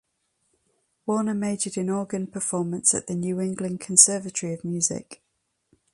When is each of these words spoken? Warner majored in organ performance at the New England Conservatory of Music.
Warner 1.05 1.35
majored 1.35 1.77
in 1.77 1.91
organ 1.91 2.25
performance 2.25 2.95
at 2.95 3.05
the 3.05 3.13
New 3.13 3.39
England 3.39 3.81
Conservatory 3.81 4.51
of 4.51 4.65
Music. 4.65 5.21